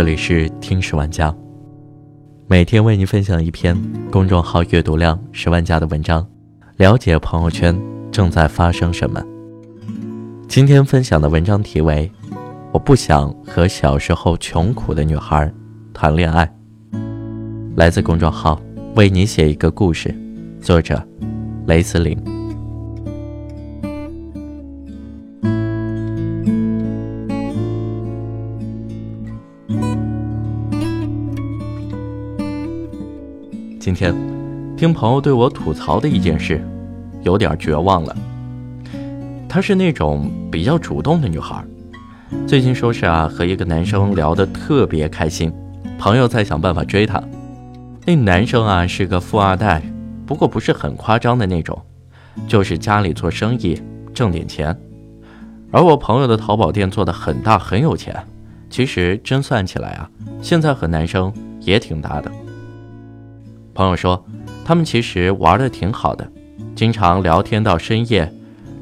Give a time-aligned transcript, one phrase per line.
[0.00, 1.30] 这里是听十万加，
[2.46, 3.76] 每天为您分享一篇
[4.10, 6.26] 公众号阅读量十万加的文章，
[6.78, 7.78] 了解朋友圈
[8.10, 9.22] 正在发生什么。
[10.48, 12.10] 今天分享的文章题为
[12.72, 15.52] 《我不想和小时候穷苦的女孩
[15.92, 16.50] 谈恋爱》，
[17.76, 18.58] 来自公众号
[18.96, 20.18] 为你写一个故事，
[20.62, 21.06] 作者
[21.66, 22.39] 雷思玲。
[33.80, 34.14] 今天，
[34.76, 36.62] 听朋友对我吐槽的一件事，
[37.22, 38.14] 有点绝望了。
[39.48, 41.64] 她是那种比较主动的女孩，
[42.46, 45.50] 最近说是啊和一个男生聊得特别开心，
[45.98, 47.24] 朋友在想办法追她。
[48.04, 49.82] 那男生啊是个富二代，
[50.26, 51.80] 不过不是很夸张的那种，
[52.46, 53.80] 就是家里做生意
[54.12, 54.78] 挣点钱。
[55.70, 58.14] 而我朋友的淘宝店做的很大很有钱，
[58.68, 60.10] 其实真算起来啊，
[60.42, 62.30] 现在和男生也挺搭的。
[63.72, 64.24] 朋友说，
[64.64, 66.30] 他们其实玩的挺好的，
[66.74, 68.30] 经常聊天到深夜，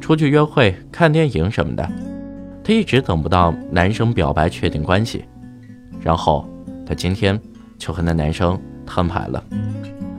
[0.00, 1.88] 出去约会、看电影什么的。
[2.64, 5.24] 他一直等不到男生表白确定关系，
[6.00, 6.48] 然后
[6.86, 7.40] 他今天
[7.78, 9.42] 就和那男生摊牌了，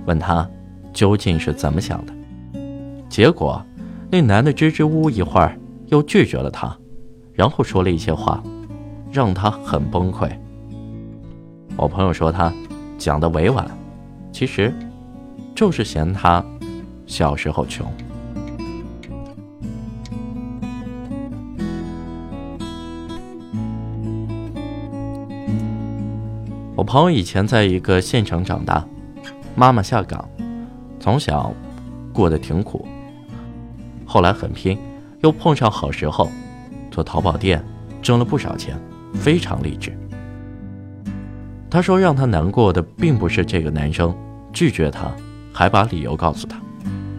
[0.05, 0.47] 问他
[0.93, 2.13] 究竟是怎么想的。
[3.09, 3.61] 结果
[4.09, 6.75] 那男的支支吾吾一会儿，又拒绝了他，
[7.33, 8.41] 然后说了一些话，
[9.11, 10.29] 让他很崩溃。
[11.75, 12.53] 我朋友说他
[12.97, 13.67] 讲的委婉。
[14.31, 14.73] 其实，
[15.55, 16.43] 就是嫌他
[17.05, 17.85] 小时候穷。
[26.75, 28.85] 我朋友以前在一个县城长大，
[29.53, 30.27] 妈妈下岗，
[30.97, 31.53] 从小
[32.13, 32.87] 过得挺苦。
[34.05, 34.79] 后来很拼，
[35.21, 36.29] 又碰上好时候，
[36.89, 37.61] 做淘宝店
[38.01, 38.79] 挣了不少钱，
[39.13, 39.91] 非常励志。
[41.69, 44.15] 他说：“让他难过的并不是这个男生
[44.51, 45.15] 拒绝他，
[45.53, 46.59] 还把理由告诉他。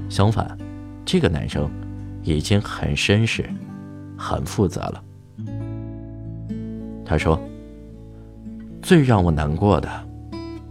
[0.09, 0.59] 相反，
[1.05, 1.71] 这个男生
[2.25, 3.49] 已经很绅士、
[4.17, 5.03] 很负责了。”
[7.07, 7.41] 他说
[8.83, 9.89] ：“最让我难过的，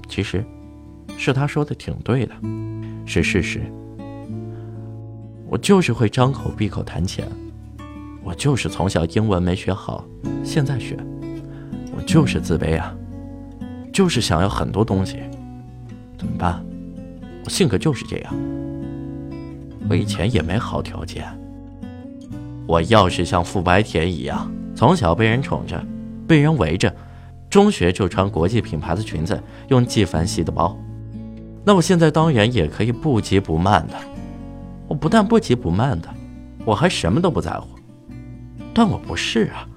[0.09, 0.44] 其实
[1.17, 2.35] 是他说的挺对的，
[3.06, 3.61] 是事实。
[5.47, 7.25] 我就是会张口闭口谈钱，
[8.23, 10.03] 我就是从小英文没学好，
[10.44, 10.97] 现在学，
[11.96, 12.94] 我就是自卑啊。”
[13.92, 15.20] 就是想要很多东西，
[16.18, 16.64] 怎么办？
[17.44, 18.34] 我性格就是这样。
[19.90, 21.26] 我以前也没好条件。
[22.68, 25.84] 我要是像傅白田一样，从小被人宠着，
[26.28, 26.94] 被人围着，
[27.50, 30.78] 中学就穿国际品牌的裙子，用纪梵希的包，
[31.66, 33.96] 那我现在当然也可以不急不慢的。
[34.88, 36.08] 我不但不急不慢的，
[36.64, 37.68] 我还什么都不在乎。
[38.72, 39.68] 但我不是啊，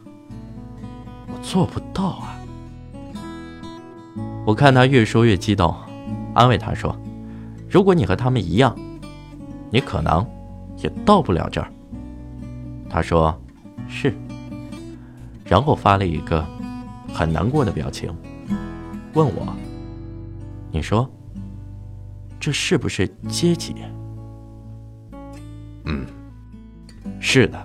[1.29, 2.37] 我做不到啊。
[4.45, 5.75] 我看他越说越激动，
[6.35, 6.97] 安慰他说
[7.71, 8.77] ：“如果你和他们一样，
[9.71, 10.27] 你可能
[10.79, 11.71] 也到不了这儿。”
[12.91, 13.35] 他说
[13.89, 14.13] ：“是。”
[15.47, 16.45] 然后发了一个
[17.13, 18.13] 很难过的表情，
[19.15, 19.55] 问我
[20.73, 21.09] ：“你说，
[22.41, 23.77] 这是不是阶级？”
[25.85, 26.05] 嗯，
[27.21, 27.65] 是的，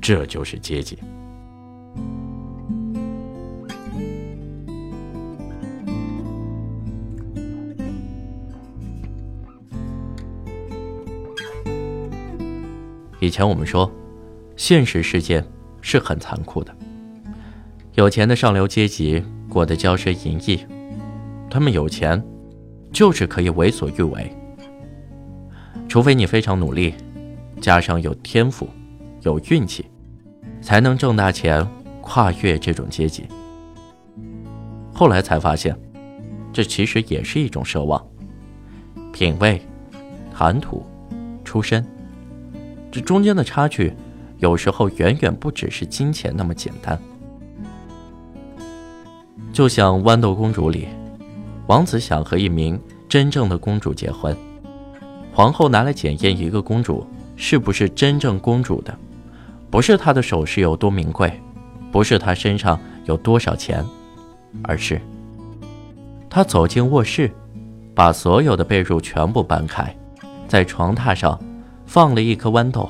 [0.00, 0.98] 这就是阶级。
[13.24, 13.90] 以前我们说，
[14.54, 15.42] 现实世界
[15.80, 16.76] 是很残酷的。
[17.94, 20.60] 有钱的上流阶级过得骄奢淫逸，
[21.48, 22.22] 他们有钱，
[22.92, 24.30] 就是可以为所欲为。
[25.88, 26.92] 除非你非常努力，
[27.62, 28.68] 加上有天赋、
[29.22, 29.86] 有运气，
[30.60, 31.66] 才能挣大钱，
[32.02, 33.24] 跨越这种阶级。
[34.92, 35.74] 后来才发现，
[36.52, 38.04] 这其实也是一种奢望。
[39.14, 39.62] 品味、
[40.30, 40.84] 谈吐、
[41.42, 41.82] 出身。
[42.94, 43.92] 这中间的差距，
[44.38, 46.96] 有时候远远不只是金钱那么简单。
[49.52, 50.86] 就像《豌豆公主》里，
[51.66, 54.36] 王子想和一名真正的公主结婚，
[55.32, 57.04] 皇后拿来检验一个公主
[57.34, 58.96] 是不是真正公主的，
[59.72, 61.32] 不是她的首饰有多名贵，
[61.90, 63.84] 不是她身上有多少钱，
[64.62, 65.00] 而是
[66.30, 67.28] 她走进卧室，
[67.92, 69.92] 把所有的被褥全部搬开，
[70.46, 71.36] 在床榻上。
[71.86, 72.88] 放了一颗豌豆，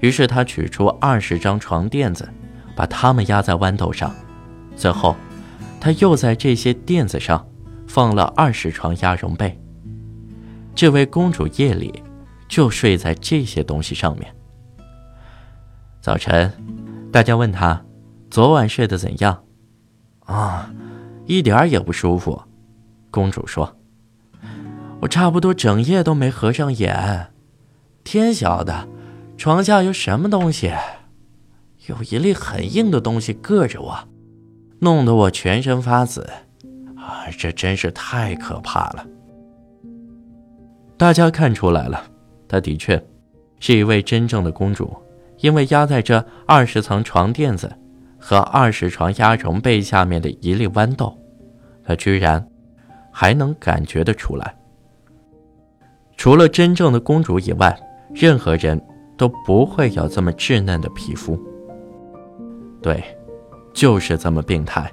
[0.00, 2.28] 于是他取出二十张床垫子，
[2.74, 4.14] 把它们压在豌豆上，
[4.76, 5.16] 最后，
[5.80, 7.46] 他又在这些垫子上
[7.86, 9.58] 放了二十床鸭绒被。
[10.74, 12.02] 这位公主夜里
[12.48, 14.34] 就睡在这些东西上面。
[16.00, 16.52] 早晨，
[17.10, 17.82] 大家问她
[18.30, 19.42] 昨晚睡得怎样？
[20.26, 20.70] 啊，
[21.24, 22.42] 一点儿也不舒服。
[23.10, 23.76] 公主说
[25.00, 27.32] ：“我差不多整夜都没合上眼。
[28.06, 28.86] 天晓得，
[29.36, 30.72] 床下有什么东西？
[31.88, 33.98] 有一粒很硬的东西硌着我，
[34.78, 36.30] 弄得我全身发紫。
[36.96, 39.04] 啊，这真是太可怕了。”
[40.96, 42.04] 大家看出来了，
[42.46, 43.04] 她的确
[43.58, 44.96] 是一位真正的公主，
[45.38, 47.76] 因为压在这二十层床垫子。
[48.18, 51.16] 和二十床鸭绒被下面的一粒豌豆，
[51.84, 52.44] 她居然
[53.12, 54.56] 还能感觉得出来。
[56.16, 57.78] 除了真正的公主以外，
[58.14, 58.80] 任何人
[59.16, 61.38] 都不会有这么稚嫩的皮肤。
[62.82, 63.02] 对，
[63.72, 64.90] 就是这么病态。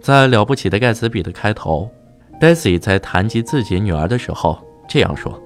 [0.00, 1.88] 在《了不起的盖茨比》的开头
[2.40, 4.58] ，Daisy 在谈及自己女儿的时候
[4.88, 5.38] 这样说。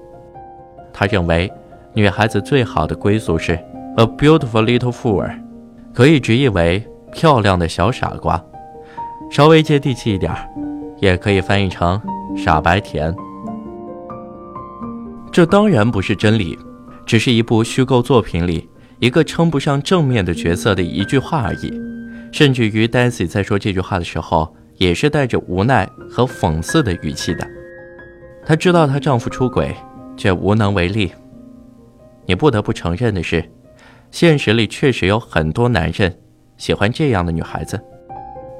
[0.93, 1.51] 他认为，
[1.93, 3.53] 女孩子最好的归宿是
[3.97, 5.29] a beautiful little fool，
[5.93, 6.81] 可以直译为
[7.11, 8.41] 漂亮的小傻瓜，
[9.29, 10.33] 稍微接地气一点，
[10.99, 12.01] 也可以翻译成
[12.37, 13.15] 傻白甜。
[15.31, 16.57] 这当然不是真理，
[17.05, 18.69] 只是一部虚构作品里
[18.99, 21.73] 一个称不上正面的角色的一句话而已。
[22.31, 27.47] 甚至于 Daisy 在说这句话的时候，也是带着无奈和讽刺的语气的。
[28.45, 29.75] 她知道她丈夫出轨。
[30.17, 31.11] 却无能为力。
[32.25, 33.43] 你不得不承认的是，
[34.11, 36.17] 现实里确实有很多男人
[36.55, 37.77] 喜欢这样的女孩子，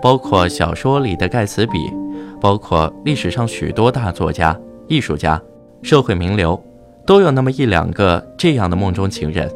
[0.06, 1.92] 包括小说里的盖茨比，
[2.40, 4.56] 包括历史上许多大作家、
[4.88, 5.42] 艺术家、
[5.82, 6.64] 社会名流，
[7.08, 9.50] 都有那么一两个这样的梦中情人。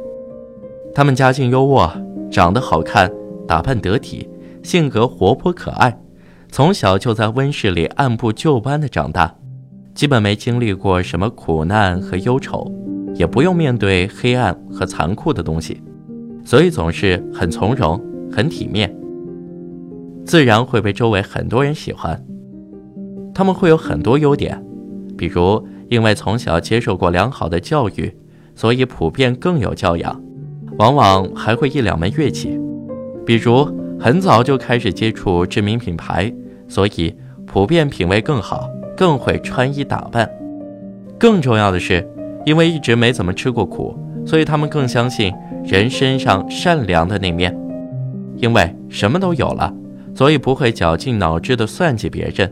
[0.95, 1.91] 他们家境优渥，
[2.31, 3.11] 长得好看，
[3.47, 4.27] 打扮得体，
[4.63, 5.95] 性格活泼可爱，
[6.51, 9.31] 从小就在温室里按部就班的长大。
[9.93, 12.65] 基本没经历过什么苦难和忧愁，
[13.13, 15.79] 也不用面对黑暗和残酷的东西，
[16.43, 18.01] 所以总是很从容、
[18.31, 18.91] 很体面，
[20.29, 22.23] 自然会被周围很多人喜欢。
[23.33, 24.63] 他们会有很多优点，
[25.17, 28.15] 比如因为从小接受过良好的教育，
[28.53, 30.21] 所以普遍更有教养，
[30.77, 32.49] 往往还会一两门乐器；
[33.25, 33.67] 比如
[33.99, 36.31] 很早就开始接触知名品牌，
[36.67, 37.15] 所以
[37.47, 38.69] 普遍品味更好。
[38.95, 40.29] 更会穿衣打扮，
[41.17, 42.05] 更重要的是，
[42.45, 45.33] 因为一直没怎么吃过苦，所以他们更相信
[45.63, 47.57] 人身上善良的那面。
[48.35, 49.73] 因为什么都有了，
[50.15, 52.51] 所以不会绞尽脑汁的算计别人，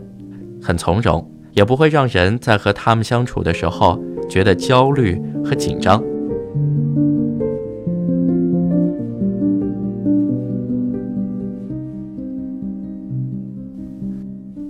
[0.62, 6.04] 很从容，也不会让人在和他们相处的时候觉得焦虑和紧张。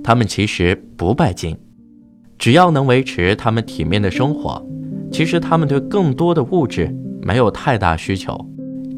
[0.03, 1.55] 他们其实不拜金。
[2.39, 4.63] 只要能维持他们体面的生活，
[5.11, 8.37] 其实他们对更多的物质没有太大需求。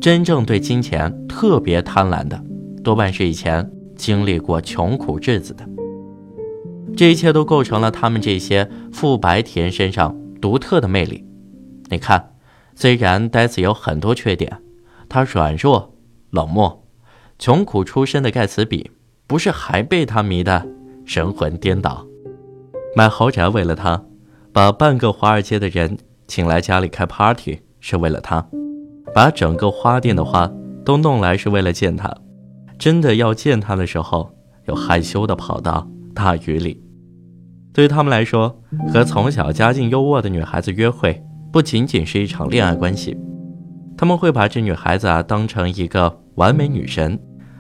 [0.02, 2.40] 真正对金钱特别贪婪的，
[2.84, 3.68] 多半是以前
[4.00, 5.68] 经历过穷苦日子的。
[6.96, 11.24] 这一切都构成了他们这些富白甜身上独特的魅力。
[11.90, 12.36] 你看，
[12.74, 14.62] 虽然呆子有很多缺点，
[15.08, 15.94] 他软弱、
[16.32, 16.86] 冷漠、
[17.38, 18.92] 穷苦出身的盖茨比，
[19.28, 20.66] 不是还被他迷得
[21.06, 22.06] 神魂颠倒？
[22.96, 24.04] 买豪宅为了他，
[24.52, 25.98] 把半个华尔街的人
[26.28, 28.46] 请来家里开 party 是为了他，
[29.14, 30.52] 把整个花店的花
[30.84, 32.14] 都弄来是为了见他。
[32.80, 34.32] 真的要见他的时候，
[34.66, 36.82] 又害羞的跑到大雨里。
[37.74, 38.60] 对于他们来说，
[38.92, 41.22] 和从小家境优渥的女孩子约会，
[41.52, 43.16] 不仅仅是一场恋爱关系，
[43.98, 47.20] 他们会把这女孩子啊当成一个完美女神，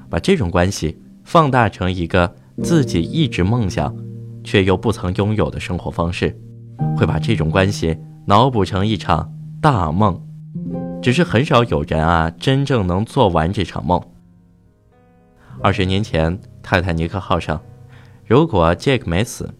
[0.09, 2.33] 把这种关系放大成一个
[2.63, 3.93] 自己一直梦想。
[4.41, 6.35] 却又不曾拥有的生活方式，
[6.97, 7.95] 会把这种关系
[8.25, 10.19] 脑补成一场大梦。
[11.01, 14.01] 只是很少有人啊，真正能做完这场梦。
[15.61, 17.61] 二十年前，泰坦尼克号上，
[18.25, 19.53] 如果 Jake 没死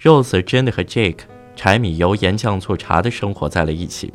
[0.00, 1.18] ，Rose 真的和 Jake
[1.56, 4.12] 柴米油盐酱醋茶的生活在了一起，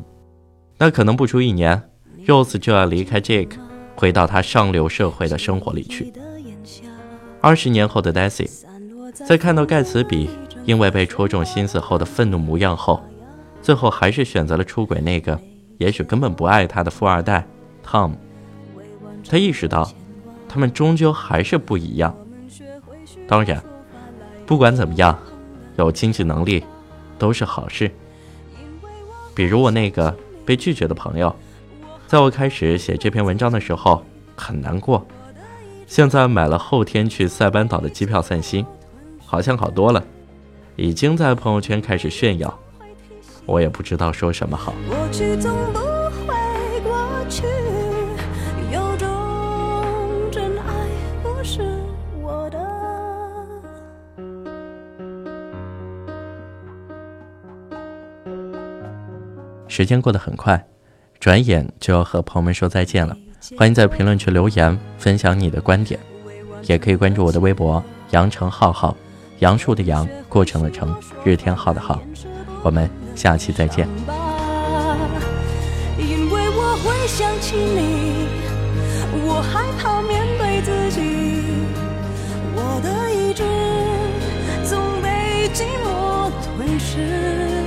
[0.78, 1.90] 那可能不出一年
[2.26, 3.58] ，Rose 就要离开 Jake，
[3.94, 6.12] 回到他上流社会的生活里去。
[7.40, 8.48] 二十年后的 Daisy。
[9.12, 10.30] 在看到盖茨比
[10.64, 13.02] 因为被戳中心思后的愤怒模样后，
[13.60, 15.38] 最后还是选择了出轨那个
[15.78, 17.44] 也许根本不爱他的富二代
[17.84, 18.12] Tom。
[19.28, 19.90] 他意识到，
[20.48, 22.16] 他们终究还是不一样。
[23.26, 23.62] 当然，
[24.46, 25.18] 不管怎么样，
[25.76, 26.64] 有经济能力
[27.18, 27.90] 都是好事。
[29.34, 31.34] 比如我那个被拒绝的朋友，
[32.06, 35.06] 在我开始写这篇文章的时候很难过，
[35.86, 38.64] 现在买了后天去塞班岛的机票散心。
[39.24, 40.02] 好像好多了，
[40.74, 42.58] 已经在朋友圈开始炫耀，
[43.44, 44.72] 我也不知道说什么好。
[59.78, 60.66] 时间过得很快，
[61.20, 63.16] 转眼就要和朋友们说再见了。
[63.56, 66.00] 欢迎在评论区留言，分享你的观点，
[66.64, 67.80] 也可以关注我的微博
[68.10, 68.96] “杨成浩浩”，
[69.38, 70.92] 杨树的杨，过程的程，
[71.22, 72.02] 日天浩的浩。
[72.64, 73.86] 我们下期再见。
[75.96, 78.26] 因为我会想起你，
[79.28, 81.00] 我害怕面对自己，
[82.56, 83.44] 我的意志
[84.68, 87.57] 总被寂寞吞噬。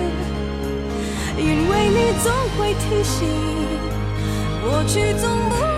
[1.42, 3.28] 因为你总会提醒，
[4.62, 5.71] 过去总不。